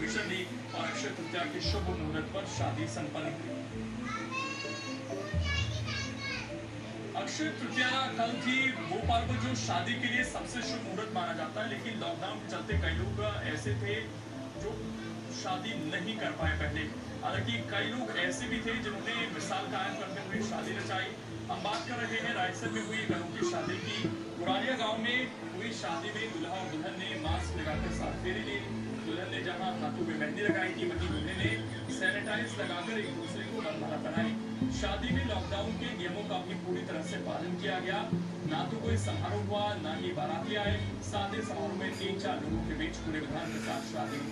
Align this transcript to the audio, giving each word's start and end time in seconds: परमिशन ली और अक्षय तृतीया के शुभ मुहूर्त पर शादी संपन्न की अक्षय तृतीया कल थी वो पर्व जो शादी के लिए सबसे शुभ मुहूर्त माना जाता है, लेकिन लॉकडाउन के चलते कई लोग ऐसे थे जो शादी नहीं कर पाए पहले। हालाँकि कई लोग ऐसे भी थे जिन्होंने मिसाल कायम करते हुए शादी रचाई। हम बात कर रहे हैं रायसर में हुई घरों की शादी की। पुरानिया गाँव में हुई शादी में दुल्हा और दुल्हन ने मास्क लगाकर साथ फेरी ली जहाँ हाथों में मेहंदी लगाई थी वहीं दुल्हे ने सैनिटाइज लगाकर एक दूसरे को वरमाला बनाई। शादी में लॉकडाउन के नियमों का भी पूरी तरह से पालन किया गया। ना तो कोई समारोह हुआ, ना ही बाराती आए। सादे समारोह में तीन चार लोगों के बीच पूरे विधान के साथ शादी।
परमिशन 0.00 0.28
ली 0.28 0.44
और 0.72 0.84
अक्षय 0.84 1.08
तृतीया 1.16 1.42
के 1.52 1.60
शुभ 1.62 1.88
मुहूर्त 1.90 2.28
पर 2.34 2.44
शादी 2.50 2.86
संपन्न 2.92 3.32
की 3.38 3.48
अक्षय 7.20 7.50
तृतीया 7.58 7.90
कल 8.20 8.32
थी 8.44 8.56
वो 8.92 9.00
पर्व 9.10 9.34
जो 9.42 9.54
शादी 9.64 9.94
के 10.00 10.12
लिए 10.14 10.24
सबसे 10.30 10.62
शुभ 10.70 10.86
मुहूर्त 10.86 11.12
माना 11.14 11.34
जाता 11.40 11.60
है, 11.60 11.68
लेकिन 11.70 12.00
लॉकडाउन 12.00 12.38
के 12.40 12.48
चलते 12.54 12.78
कई 12.86 12.96
लोग 13.02 13.20
ऐसे 13.52 13.74
थे 13.82 13.98
जो 14.64 14.72
शादी 15.42 15.76
नहीं 15.92 16.16
कर 16.22 16.32
पाए 16.40 16.56
पहले। 16.62 16.86
हालाँकि 17.20 17.60
कई 17.74 17.92
लोग 17.92 18.16
ऐसे 18.24 18.48
भी 18.48 18.58
थे 18.64 18.78
जिन्होंने 18.82 19.14
मिसाल 19.36 19.70
कायम 19.76 20.00
करते 20.00 20.26
हुए 20.26 20.42
शादी 20.48 20.78
रचाई। 20.78 21.12
हम 21.50 21.62
बात 21.64 21.88
कर 21.88 22.04
रहे 22.04 22.24
हैं 22.24 22.34
रायसर 22.34 22.70
में 22.72 22.82
हुई 22.86 23.06
घरों 23.06 23.30
की 23.36 23.50
शादी 23.52 23.78
की। 23.84 24.02
पुरानिया 24.40 24.76
गाँव 24.82 24.98
में 25.04 25.16
हुई 25.54 25.70
शादी 25.78 26.18
में 26.18 26.26
दुल्हा 26.34 26.58
और 26.58 26.68
दुल्हन 26.74 27.00
ने 27.00 27.08
मास्क 27.22 27.56
लगाकर 27.58 27.98
साथ 28.00 28.22
फेरी 28.24 28.44
ली 28.50 28.59
जहाँ 29.60 29.72
हाथों 29.80 30.04
में 30.08 30.16
मेहंदी 30.18 30.42
लगाई 30.42 30.70
थी 30.76 30.86
वहीं 30.88 31.08
दुल्हे 31.08 31.34
ने 31.38 31.48
सैनिटाइज 31.94 32.52
लगाकर 32.60 32.98
एक 32.98 33.08
दूसरे 33.16 33.42
को 33.48 33.56
वरमाला 33.58 33.96
बनाई। 34.04 34.70
शादी 34.78 35.10
में 35.14 35.24
लॉकडाउन 35.28 35.72
के 35.80 35.88
नियमों 35.98 36.22
का 36.30 36.38
भी 36.46 36.54
पूरी 36.64 36.82
तरह 36.88 37.02
से 37.10 37.16
पालन 37.26 37.58
किया 37.60 37.78
गया। 37.80 37.98
ना 38.52 38.60
तो 38.70 38.76
कोई 38.84 38.96
समारोह 38.96 39.42
हुआ, 39.48 39.64
ना 39.82 39.92
ही 39.94 40.12
बाराती 40.12 40.56
आए। 40.62 40.76
सादे 41.10 41.42
समारोह 41.42 41.76
में 41.80 41.92
तीन 41.98 42.18
चार 42.20 42.40
लोगों 42.44 42.62
के 42.68 42.78
बीच 42.80 43.02
पूरे 43.04 43.20
विधान 43.20 43.52
के 43.52 43.60
साथ 43.66 43.82
शादी। 43.92 44.22